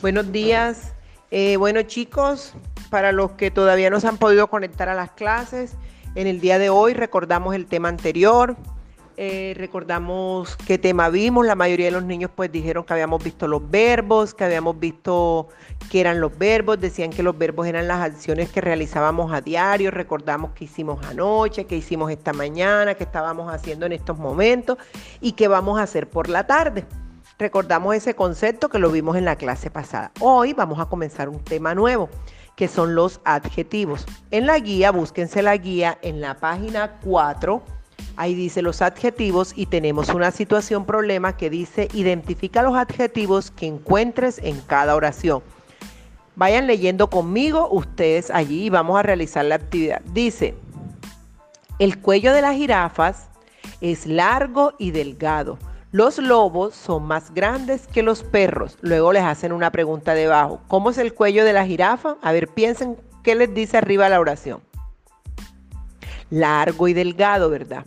[0.00, 0.92] Buenos días.
[1.32, 2.54] Eh, bueno chicos,
[2.88, 5.74] para los que todavía no se han podido conectar a las clases,
[6.14, 8.56] en el día de hoy recordamos el tema anterior,
[9.16, 13.48] eh, recordamos qué tema vimos, la mayoría de los niños pues dijeron que habíamos visto
[13.48, 15.48] los verbos, que habíamos visto
[15.90, 19.90] qué eran los verbos, decían que los verbos eran las acciones que realizábamos a diario,
[19.90, 24.78] recordamos qué hicimos anoche, qué hicimos esta mañana, qué estábamos haciendo en estos momentos
[25.20, 26.86] y qué vamos a hacer por la tarde.
[27.38, 30.10] Recordamos ese concepto que lo vimos en la clase pasada.
[30.18, 32.08] Hoy vamos a comenzar un tema nuevo,
[32.56, 34.06] que son los adjetivos.
[34.32, 37.62] En la guía, búsquense la guía en la página 4.
[38.16, 43.66] Ahí dice los adjetivos y tenemos una situación problema que dice identifica los adjetivos que
[43.66, 45.40] encuentres en cada oración.
[46.34, 50.00] Vayan leyendo conmigo ustedes allí y vamos a realizar la actividad.
[50.12, 50.56] Dice,
[51.78, 53.28] el cuello de las jirafas
[53.80, 55.56] es largo y delgado
[55.90, 58.76] los lobos son más grandes que los perros.
[58.82, 60.60] Luego les hacen una pregunta debajo.
[60.68, 62.16] ¿Cómo es el cuello de la jirafa?
[62.20, 64.60] A ver, piensen qué les dice arriba la oración.
[66.28, 67.86] Largo y delgado, ¿verdad?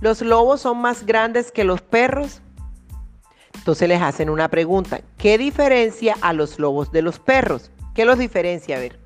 [0.00, 2.40] Los lobos son más grandes que los perros.
[3.54, 5.02] Entonces les hacen una pregunta.
[5.18, 7.70] ¿Qué diferencia a los lobos de los perros?
[7.94, 8.76] ¿Qué los diferencia?
[8.76, 8.98] A ver.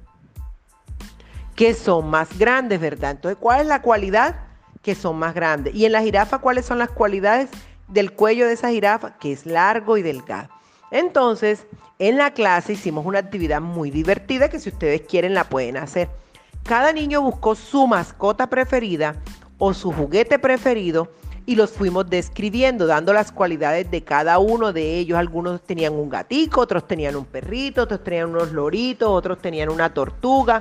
[1.56, 3.10] Que son más grandes, ¿verdad?
[3.10, 4.36] Entonces, ¿cuál es la cualidad?
[4.82, 5.74] Que son más grandes.
[5.74, 7.50] Y en la jirafa, ¿cuáles son las cualidades?
[7.88, 10.48] Del cuello de esa jirafa, que es largo y delgado.
[10.90, 11.66] Entonces,
[11.98, 16.08] en la clase hicimos una actividad muy divertida que si ustedes quieren la pueden hacer.
[16.62, 19.16] Cada niño buscó su mascota preferida
[19.58, 21.08] o su juguete preferido
[21.46, 25.16] y los fuimos describiendo, dando las cualidades de cada uno de ellos.
[25.16, 29.94] Algunos tenían un gatico, otros tenían un perrito, otros tenían unos loritos, otros tenían una
[29.94, 30.60] tortuga,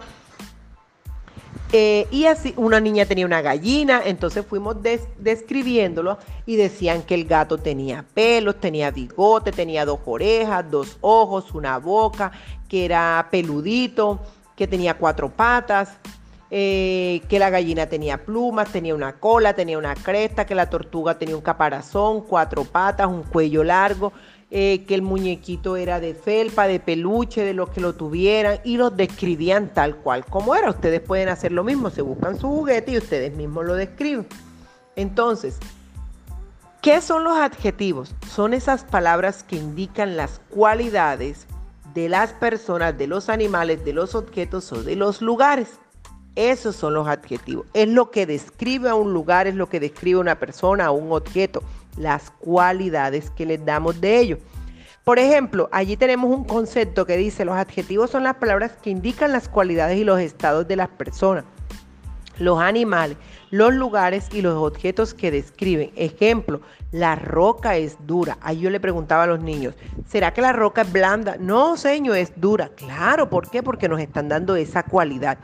[1.71, 4.77] eh, y así una niña tenía una gallina, entonces fuimos
[5.17, 11.53] describiéndolo y decían que el gato tenía pelos, tenía bigote, tenía dos orejas, dos ojos,
[11.53, 12.31] una boca,
[12.69, 14.19] que era peludito,
[14.55, 15.97] que tenía cuatro patas,
[16.51, 21.17] eh, que la gallina tenía plumas, tenía una cola, tenía una cresta, que la tortuga
[21.17, 24.13] tenía un caparazón, cuatro patas, un cuello largo.
[24.51, 28.77] Eh, que el muñequito era de felpa, de peluche, de los que lo tuvieran, y
[28.77, 30.69] los describían tal cual como era.
[30.69, 34.27] Ustedes pueden hacer lo mismo, se buscan su juguete y ustedes mismos lo describen.
[34.95, 35.57] Entonces,
[36.81, 38.13] ¿qué son los adjetivos?
[38.29, 41.47] Son esas palabras que indican las cualidades
[41.95, 45.79] de las personas, de los animales, de los objetos o de los lugares.
[46.35, 47.65] Esos son los adjetivos.
[47.73, 50.91] Es lo que describe a un lugar, es lo que describe a una persona, a
[50.91, 51.63] un objeto,
[51.97, 54.39] las cualidades que les damos de ellos.
[55.03, 59.31] Por ejemplo, allí tenemos un concepto que dice, los adjetivos son las palabras que indican
[59.31, 61.43] las cualidades y los estados de las personas,
[62.39, 63.15] los animales,
[63.51, 65.91] los lugares y los objetos que describen.
[65.95, 66.61] Ejemplo,
[66.91, 68.39] la roca es dura.
[68.41, 69.75] Ahí yo le preguntaba a los niños,
[70.07, 71.37] ¿será que la roca es blanda?
[71.39, 72.69] No, señor, es dura.
[72.69, 73.61] Claro, ¿por qué?
[73.61, 75.37] Porque nos están dando esa cualidad.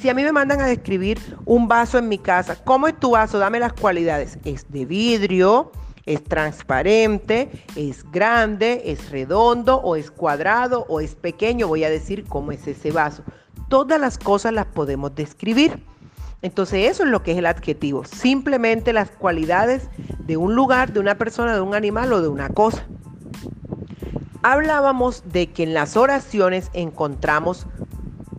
[0.00, 3.12] Si a mí me mandan a describir un vaso en mi casa, ¿cómo es tu
[3.12, 3.38] vaso?
[3.38, 4.38] Dame las cualidades.
[4.44, 5.72] Es de vidrio,
[6.04, 11.66] es transparente, es grande, es redondo o es cuadrado o es pequeño.
[11.66, 13.22] Voy a decir cómo es ese vaso.
[13.68, 15.82] Todas las cosas las podemos describir.
[16.42, 18.04] Entonces eso es lo que es el adjetivo.
[18.04, 19.88] Simplemente las cualidades
[20.20, 22.86] de un lugar, de una persona, de un animal o de una cosa.
[24.42, 27.66] Hablábamos de que en las oraciones encontramos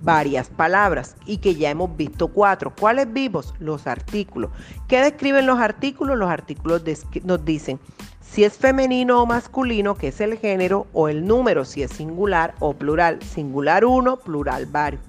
[0.08, 2.74] varias palabras y que ya hemos visto cuatro.
[2.80, 3.54] ¿Cuáles vimos?
[3.60, 4.52] Los artículos.
[4.88, 6.18] ¿Qué describen los artículos?
[6.18, 6.82] Los artículos
[7.26, 7.78] nos dicen
[8.22, 12.56] si es femenino o masculino, que es el género, o el número, si es singular
[12.60, 13.22] o plural.
[13.22, 15.02] Singular uno, plural varios.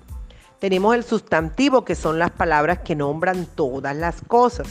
[0.58, 4.66] Tenemos el sustantivo, que son las palabras que nombran todas las cosas.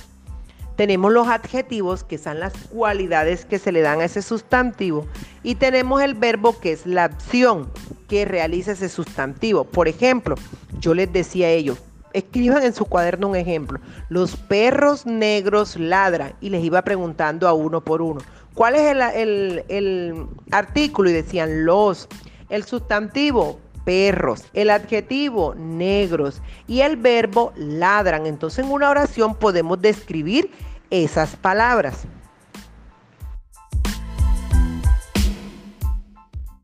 [0.78, 5.08] Tenemos los adjetivos, que son las cualidades que se le dan a ese sustantivo.
[5.42, 7.68] Y tenemos el verbo, que es la acción
[8.08, 9.64] que realiza ese sustantivo.
[9.64, 10.36] Por ejemplo,
[10.80, 11.80] yo les decía a ellos,
[12.14, 13.80] escriban en su cuaderno un ejemplo.
[14.10, 16.34] Los perros negros ladran.
[16.42, 18.22] Y les iba preguntando a uno por uno.
[18.54, 21.10] ¿Cuál es el, el artículo?
[21.10, 22.08] Y decían los.
[22.50, 28.26] El sustantivo, perros, el adjetivo negros y el verbo ladran.
[28.26, 30.52] Entonces en una oración podemos describir
[30.90, 32.06] esas palabras.